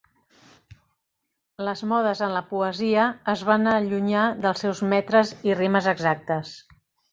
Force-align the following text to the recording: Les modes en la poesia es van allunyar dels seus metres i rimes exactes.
Les 1.67 1.83
modes 1.91 2.23
en 2.29 2.33
la 2.37 2.41
poesia 2.55 3.05
es 3.35 3.45
van 3.51 3.71
allunyar 3.75 4.25
dels 4.47 4.67
seus 4.67 4.83
metres 4.97 5.37
i 5.53 5.57
rimes 5.63 5.93
exactes. 5.97 6.59